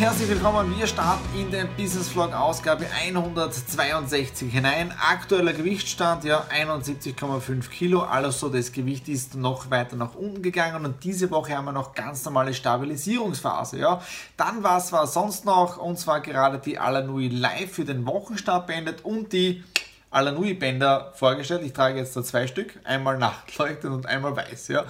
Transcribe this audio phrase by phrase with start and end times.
[0.00, 0.74] herzlich willkommen.
[0.78, 4.94] Wir starten in den Business Vlog Ausgabe 162 hinein.
[4.98, 8.00] Aktueller Gewichtsstand ja 71,5 Kilo.
[8.00, 11.92] Also das Gewicht ist noch weiter nach unten gegangen und diese Woche haben wir noch
[11.92, 13.78] ganz normale Stabilisierungsphase.
[13.78, 14.00] Ja,
[14.38, 18.68] dann war es zwar sonst noch und zwar gerade die Alanui Live für den Wochenstart
[18.68, 19.62] beendet und die
[20.10, 21.62] Alanui-Bänder vorgestellt.
[21.64, 24.66] Ich trage jetzt da zwei Stück, einmal nachtleuchtend und einmal weiß.
[24.68, 24.84] Ja.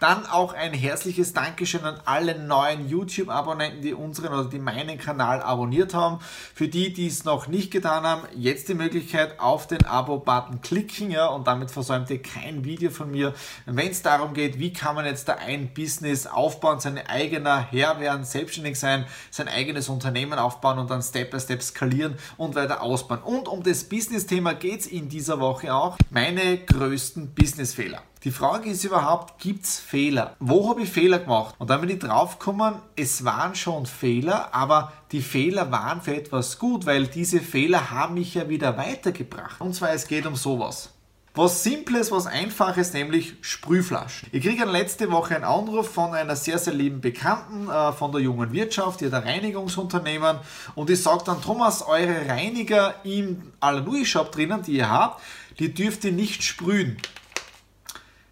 [0.00, 5.40] Dann auch ein herzliches Dankeschön an alle neuen YouTube-Abonnenten, die unseren oder die meinen Kanal
[5.40, 6.18] abonniert haben.
[6.54, 11.10] Für die, die es noch nicht getan haben, jetzt die Möglichkeit auf den Abo-Button klicken
[11.10, 13.32] ja, und damit versäumt ihr kein Video von mir.
[13.64, 17.98] Wenn es darum geht, wie kann man jetzt da ein Business aufbauen, sein eigener Herr
[17.98, 22.82] werden, selbstständig sein, sein eigenes Unternehmen aufbauen und dann Step by Step skalieren und weiter
[22.82, 23.22] ausbauen.
[23.22, 25.96] Und um das Business-Thema geht geht es in dieser Woche auch.
[26.10, 28.02] Meine größten Businessfehler.
[28.24, 30.34] Die Frage ist überhaupt, gibt es Fehler?
[30.40, 31.54] Wo habe ich Fehler gemacht?
[31.58, 36.58] Und dann bin ich draufgekommen, es waren schon Fehler, aber die Fehler waren für etwas
[36.58, 39.60] gut, weil diese Fehler haben mich ja wieder weitergebracht.
[39.60, 40.95] Und zwar, es geht um sowas.
[41.36, 44.30] Was Simples, was Einfaches, nämlich Sprühflaschen.
[44.32, 48.22] Ich kriege letzte Woche einen Anruf von einer sehr, sehr lieben Bekannten äh, von der
[48.22, 50.38] jungen Wirtschaft, die hat ein Reinigungsunternehmen
[50.76, 55.22] und die sagt dann, Thomas, eure Reiniger im Alanui Shop drinnen, die ihr habt,
[55.58, 56.96] die dürft ihr nicht sprühen.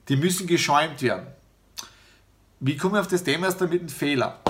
[0.08, 1.26] Die müssen geschäumt werden.
[2.60, 3.48] Wie komme ich auf das Thema?
[3.48, 4.40] Ist damit ein Fehler.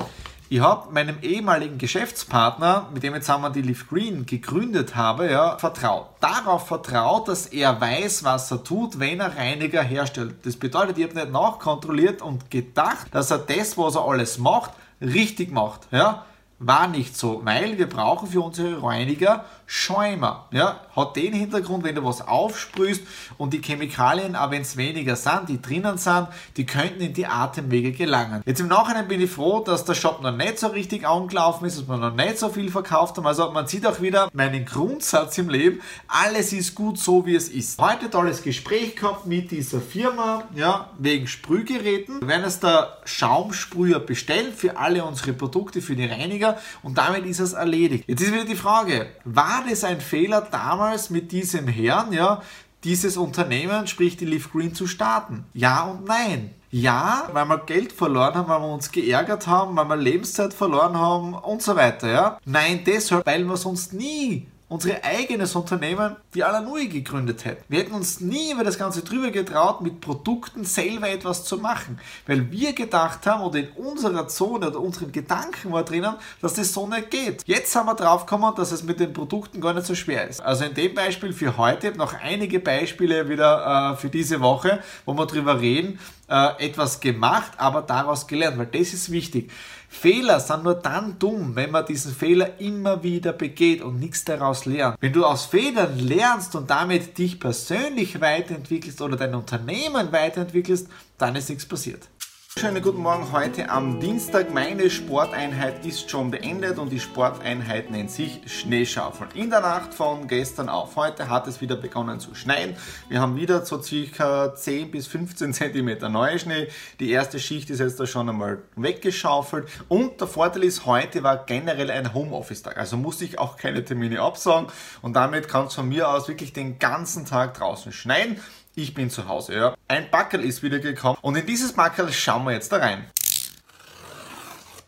[0.51, 5.31] Ich habe meinem ehemaligen Geschäftspartner, mit dem jetzt haben wir die Leaf Green gegründet habe,
[5.31, 6.09] ja, vertraut.
[6.21, 10.35] Darauf vertraut, dass er weiß, was er tut, wenn er Reiniger herstellt.
[10.45, 14.73] Das bedeutet, ich habe nicht nachkontrolliert und gedacht, dass er das, was er alles macht,
[15.01, 15.89] richtig macht.
[15.91, 16.27] Ja?
[16.59, 20.47] War nicht so, weil wir brauchen für unsere Reiniger Schäumer.
[20.51, 20.81] Ja?
[20.97, 23.03] Hat den Hintergrund, wenn du was aufsprühst
[23.37, 27.27] und die Chemikalien, auch wenn es weniger sind, die drinnen sind, die könnten in die
[27.27, 28.43] Atemwege gelangen.
[28.47, 31.79] Jetzt im Nachhinein bin ich froh, dass der Shop noch nicht so richtig angelaufen ist,
[31.79, 33.27] dass wir noch nicht so viel verkauft haben.
[33.27, 37.49] Also man sieht auch wieder meinen Grundsatz im Leben, alles ist gut so, wie es
[37.49, 37.81] ist.
[37.81, 42.21] Heute tolles Gespräch gehabt mit dieser Firma, ja, wegen Sprühgeräten.
[42.21, 47.27] Wir werden jetzt der Schaumsprüher bestellen für alle unsere Produkte, für die Reiniger und damit
[47.27, 48.05] ist es erledigt.
[48.07, 52.43] Jetzt ist wieder die Frage, war das ein Fehler damals mit diesem Herrn, ja,
[52.85, 55.45] dieses Unternehmen, sprich die Leaf Green, zu starten?
[55.55, 56.51] Ja und nein.
[56.71, 60.99] Ja, weil wir Geld verloren haben, weil wir uns geärgert haben, weil wir Lebenszeit verloren
[60.99, 62.39] haben und so weiter, ja.
[62.45, 67.63] Nein, deshalb, weil wir sonst nie unser eigenes Unternehmen, die Alanui, gegründet hätten.
[67.69, 72.01] Wir hätten uns nie über das Ganze drüber getraut, mit Produkten selber etwas zu machen,
[72.27, 76.73] weil wir gedacht haben oder in unserer Zone oder unseren Gedanken war drinnen, dass das
[76.73, 77.45] so nicht geht.
[77.47, 80.41] Jetzt haben wir drauf gekommen, dass es mit den Produkten gar nicht so schwer ist.
[80.41, 85.15] Also in dem Beispiel für heute, noch einige Beispiele wieder äh, für diese Woche, wo
[85.15, 89.53] wir drüber reden, äh, etwas gemacht, aber daraus gelernt, weil das ist wichtig.
[89.95, 94.67] Fehler sind nur dann dumm, wenn man diesen Fehler immer wieder begeht und nichts daraus
[94.67, 94.97] lernt.
[95.01, 101.37] Wenn du aus Fehlern lernst und damit dich persönlich weiterentwickelst oder dein Unternehmen weiterentwickelst, dann
[101.37, 102.09] ist nichts passiert.
[102.57, 104.55] Schönen guten Morgen heute am Dienstag.
[104.55, 109.29] Meine Sporteinheit ist schon beendet und die Sporteinheit nennt sich Schneeschaufeln.
[109.35, 112.77] In der Nacht von gestern auf heute hat es wieder begonnen zu schneien.
[113.09, 116.69] Wir haben wieder so circa 10 bis 15 cm neue Schnee.
[117.01, 121.45] Die erste Schicht ist jetzt da schon einmal weggeschaufelt und der Vorteil ist, heute war
[121.45, 122.79] generell ein Homeoffice-Tag.
[122.79, 124.69] Also musste ich auch keine Termine absagen
[125.03, 128.39] und damit kann es von mir aus wirklich den ganzen Tag draußen schneien
[128.75, 129.55] ich bin zu Hause.
[129.55, 129.75] Ja.
[129.89, 133.07] Ein Backel ist wieder gekommen und in dieses Backel schauen wir jetzt da rein.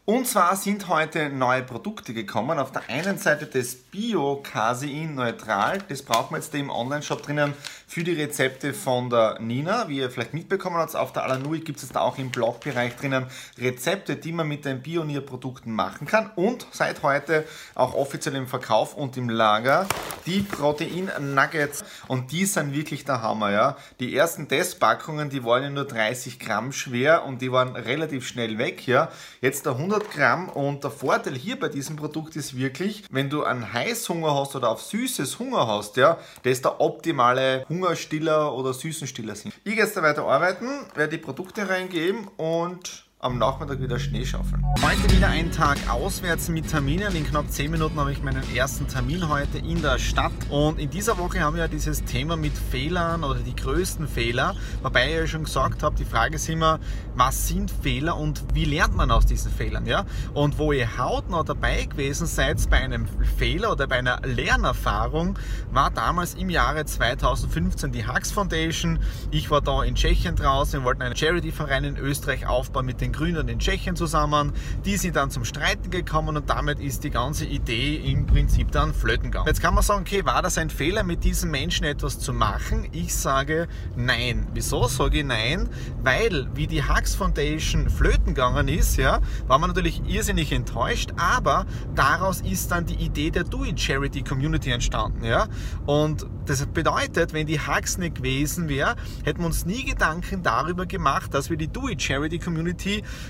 [0.05, 2.61] Und zwar sind heute neue Produkte gekommen.
[2.61, 5.78] Auf der einen Seite das Bio-Casein neutral.
[5.88, 7.54] Das braucht man jetzt im Online-Shop drinnen
[7.87, 9.88] für die Rezepte von der Nina.
[9.88, 13.26] Wie ihr vielleicht mitbekommen habt, auf der Alanui gibt es da auch im Blogbereich drinnen
[13.58, 16.31] Rezepte, die man mit den Pionier-Produkten machen kann.
[16.37, 19.87] Und seit heute auch offiziell im Verkauf und im Lager
[20.26, 21.84] die Protein-Nuggets.
[22.06, 23.50] Und die sind wirklich der Hammer.
[23.50, 23.76] Ja?
[23.98, 28.58] Die ersten Testpackungen, die waren ja nur 30 Gramm schwer und die waren relativ schnell
[28.58, 28.87] weg.
[28.87, 29.10] Ja?
[29.40, 33.44] Jetzt der 100 Gramm und der Vorteil hier bei diesem Produkt ist wirklich, wenn du
[33.44, 39.37] einen Heißhunger hast oder auf süßes Hunger hast, ja, ist der optimale Hungerstiller oder Süßenstiller
[39.37, 39.55] sind.
[39.65, 44.27] Ich gehe jetzt da weiter arbeiten, werde die Produkte reingeben und am Nachmittag wieder Schnee
[44.27, 44.63] schaufeln.
[44.83, 47.17] Heute wieder ein Tag auswärts mit Terminen.
[47.17, 50.33] In knapp 10 Minuten habe ich meinen ersten Termin heute in der Stadt.
[50.51, 54.55] Und in dieser Woche haben wir ja dieses Thema mit Fehlern oder die größten Fehler.
[54.83, 56.79] Wobei ich ja schon gesagt habe, die Frage ist immer,
[57.15, 59.87] was sind Fehler und wie lernt man aus diesen Fehlern?
[59.87, 60.05] Ja?
[60.35, 63.07] Und wo ihr hautnah dabei gewesen seid bei einem
[63.39, 65.39] Fehler oder bei einer Lernerfahrung,
[65.73, 68.99] war damals im Jahre 2015 die Hux Foundation.
[69.31, 73.06] Ich war da in Tschechien draußen, wir wollten einen Charity-Verein in Österreich aufbauen mit den
[73.12, 74.53] Grünen in Tschechien zusammen.
[74.85, 78.94] Die sind dann zum Streiten gekommen und damit ist die ganze Idee im Prinzip dann
[78.94, 79.47] flöten gegangen.
[79.47, 82.88] Jetzt kann man sagen, okay, war das ein Fehler, mit diesen Menschen etwas zu machen?
[82.93, 84.47] Ich sage nein.
[84.55, 85.69] Wieso sage ich nein?
[86.03, 91.67] Weil, wie die Hux Foundation flöten gegangen ist, ja, war man natürlich irrsinnig enttäuscht, aber
[91.94, 95.47] daraus ist dann die Idee der Do It Charity Community entstanden, ja.
[95.87, 98.94] Und das bedeutet, wenn die Hux nicht gewesen wäre,
[99.25, 102.00] hätten wir uns nie Gedanken darüber gemacht, dass wir die Do It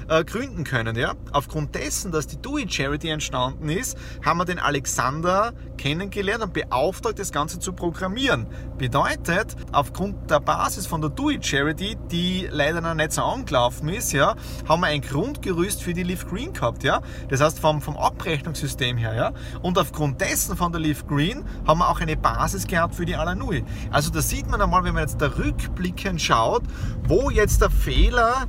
[0.09, 0.97] Äh, gründen können.
[0.97, 1.15] Ja?
[1.33, 7.19] Aufgrund dessen, dass die It Charity entstanden ist, haben wir den Alexander kennengelernt und beauftragt,
[7.19, 8.47] das Ganze zu programmieren.
[8.79, 14.13] Bedeutet, aufgrund der Basis von der It Charity, die leider noch nicht so angelaufen ist,
[14.13, 14.35] ja,
[14.69, 16.83] haben wir ein Grundgerüst für die Live Green gehabt.
[16.85, 17.01] Ja?
[17.29, 19.15] Das heißt, vom, vom Abrechnungssystem her.
[19.15, 19.33] Ja?
[19.63, 23.17] Und aufgrund dessen von der Live Green haben wir auch eine Basis gehabt für die
[23.17, 23.65] Alanui.
[23.91, 26.63] Also da sieht man einmal, wenn man jetzt da rückblickend schaut,
[27.05, 28.47] wo jetzt der Fehler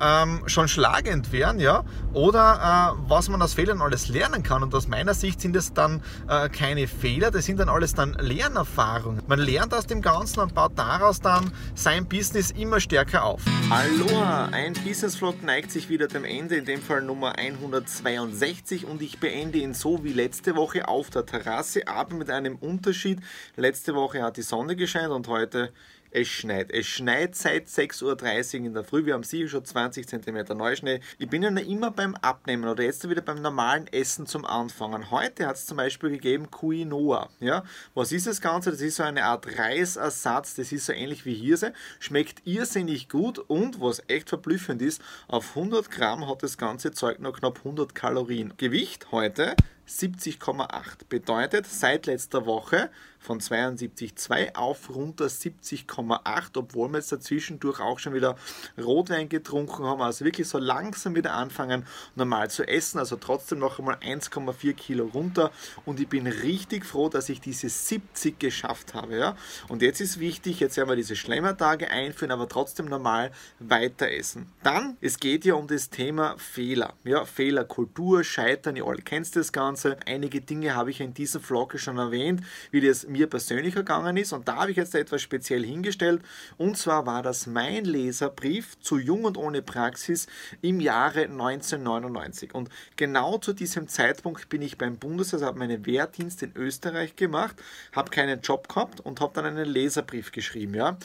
[0.00, 4.62] ähm, schon schlagend wären, ja, oder äh, was man aus Fehlern alles lernen kann.
[4.62, 8.14] Und aus meiner Sicht sind das dann äh, keine Fehler, das sind dann alles dann
[8.14, 9.22] Lernerfahrungen.
[9.26, 13.42] Man lernt aus dem Ganzen und baut daraus dann sein Business immer stärker auf.
[13.70, 19.02] Aloha, ein Business Vlog neigt sich wieder dem Ende, in dem Fall Nummer 162 und
[19.02, 23.20] ich beende ihn so wie letzte Woche auf der Terrasse, aber mit einem Unterschied.
[23.56, 25.72] Letzte Woche hat die Sonne gescheint und heute
[26.16, 26.70] es schneit.
[26.72, 29.04] Es schneit seit 6.30 Uhr in der Früh.
[29.04, 31.00] Wir haben sicher schon 20 cm Neuschnee.
[31.18, 35.10] Ich bin ja immer beim Abnehmen oder jetzt wieder beim normalen Essen zum Anfangen.
[35.10, 37.28] Heute hat es zum Beispiel gegeben Quinoa.
[37.40, 37.64] Ja?
[37.94, 38.70] Was ist das Ganze?
[38.70, 40.54] Das ist so eine Art Reisersatz.
[40.54, 41.74] Das ist so ähnlich wie Hirse.
[42.00, 47.18] Schmeckt irrsinnig gut und was echt verblüffend ist, auf 100 Gramm hat das ganze Zeug
[47.20, 48.54] noch knapp 100 Kalorien.
[48.56, 49.54] Gewicht heute
[49.88, 51.08] 70,8.
[51.08, 52.90] Bedeutet seit letzter Woche
[53.26, 58.36] von 72,2 auf runter 70,8, obwohl wir jetzt dazwischendurch auch schon wieder
[58.78, 60.00] Rotwein getrunken haben.
[60.00, 62.98] Also wirklich so langsam wieder anfangen, normal zu essen.
[62.98, 65.50] Also trotzdem noch einmal 1,4 Kilo runter.
[65.84, 69.16] Und ich bin richtig froh, dass ich diese 70 geschafft habe.
[69.18, 69.36] Ja?
[69.68, 74.52] Und jetzt ist wichtig, jetzt werden wir diese Schlemmertage einführen, aber trotzdem normal weiter essen.
[74.62, 76.94] Dann, es geht ja um das Thema Fehler.
[77.04, 79.75] Ja, Fehlerkultur, Scheitern, ihr alle kennt das Ganze.
[80.06, 84.32] Einige Dinge habe ich in diesem Vlog schon erwähnt, wie das mir persönlich ergangen ist.
[84.32, 86.22] Und da habe ich jetzt etwas speziell hingestellt.
[86.56, 90.26] Und zwar war das mein Leserbrief zu Jung und ohne Praxis
[90.62, 92.54] im Jahre 1999.
[92.54, 97.56] Und genau zu diesem Zeitpunkt bin ich beim Bundesheer, habe meinen Wehrdienst in Österreich gemacht,
[97.92, 100.74] habe keinen Job gehabt und habe dann einen Leserbrief geschrieben.
[100.74, 100.98] Ja?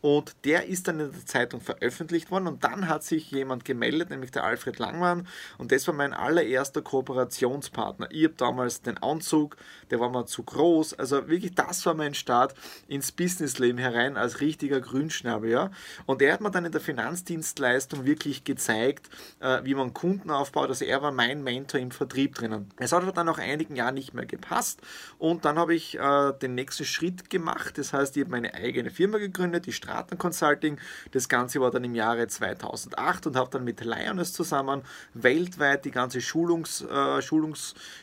[0.00, 2.46] Und der ist dann in der Zeitung veröffentlicht worden.
[2.46, 5.26] Und dann hat sich jemand gemeldet, nämlich der Alfred Langmann.
[5.58, 8.10] Und das war mein allererster Kooperationspartner.
[8.18, 9.56] Ich habe damals den Anzug,
[9.90, 10.94] der war mir zu groß.
[10.94, 12.54] Also wirklich, das war mein Start
[12.88, 15.50] ins Businessleben herein als richtiger Grünschnabel.
[15.50, 15.70] Ja?
[16.06, 19.08] Und er hat mir dann in der Finanzdienstleistung wirklich gezeigt,
[19.40, 20.68] äh, wie man Kunden aufbaut.
[20.68, 22.70] Also er war mein Mentor im Vertrieb drinnen.
[22.76, 24.80] Es hat aber dann nach einigen Jahren nicht mehr gepasst.
[25.18, 27.78] Und dann habe ich äh, den nächsten Schritt gemacht.
[27.78, 30.78] Das heißt, ich habe meine eigene Firma gegründet, die Straten Consulting.
[31.12, 34.82] Das Ganze war dann im Jahre 2008 und habe dann mit Lioness zusammen
[35.14, 37.22] weltweit die ganze Schulungs, äh,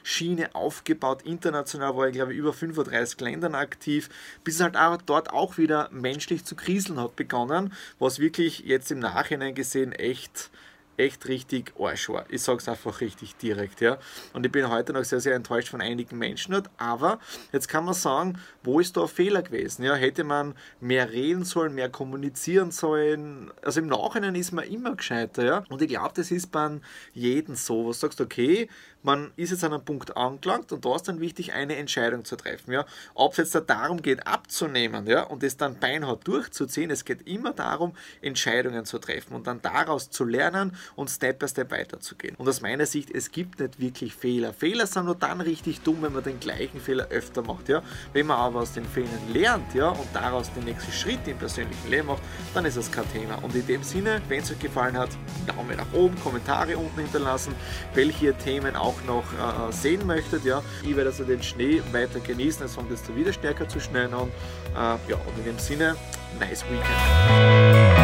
[0.05, 1.24] Schulungsschiene aufgebaut.
[1.24, 4.09] International war ich glaube ich über 35 Ländern aktiv,
[4.43, 8.91] bis es halt auch dort auch wieder menschlich zu kriseln hat begonnen, was wirklich jetzt
[8.91, 10.51] im Nachhinein gesehen echt
[10.98, 12.25] echt richtig Arsch war.
[12.30, 13.82] Ich sage es einfach richtig direkt.
[13.82, 13.98] Ja.
[14.34, 16.56] Und ich bin heute noch sehr, sehr enttäuscht von einigen Menschen.
[16.78, 17.20] Aber
[17.52, 19.84] jetzt kann man sagen, wo ist da ein Fehler gewesen?
[19.84, 23.52] Ja, hätte man mehr reden sollen, mehr kommunizieren sollen?
[23.62, 25.46] Also im Nachhinein ist man immer gescheiter.
[25.46, 25.64] Ja.
[25.70, 26.80] Und ich glaube, das ist bei
[27.14, 27.88] jedem so.
[27.88, 28.70] Was sagst du, okay,
[29.06, 32.36] man ist jetzt an einem Punkt angelangt und da ist dann wichtig, eine Entscheidung zu
[32.36, 32.72] treffen.
[32.74, 32.86] Ja?
[33.14, 37.54] Ob es jetzt darum geht, abzunehmen ja, und es dann beinhart durchzuziehen, es geht immer
[37.54, 42.36] darum, Entscheidungen zu treffen und dann daraus zu lernen und Step by Step weiterzugehen.
[42.36, 44.54] Und aus meiner Sicht, es gibt nicht wirklich Fehler.
[44.54, 47.70] Fehler sind nur dann richtig dumm, wenn man den gleichen Fehler öfter macht.
[47.70, 47.82] Ja?
[48.13, 51.89] Wenn man aber aus den Fehlern lernt ja, und daraus den nächsten Schritt im persönlichen
[51.89, 52.24] Leben macht,
[52.54, 53.36] dann ist das kein Thema.
[53.44, 55.10] Und in dem Sinne, wenn es euch gefallen hat,
[55.48, 57.54] Daumen nach oben, Kommentare unten hinterlassen,
[57.94, 60.46] welche ihr Themen auch noch äh, sehen möchtet.
[60.46, 60.62] Ja.
[60.84, 64.30] Ich werde also den Schnee weiter genießen, es fängt jetzt wieder stärker zu schneien an.
[64.74, 65.96] Äh, ja, und in dem Sinne,
[66.39, 67.95] nice weekend.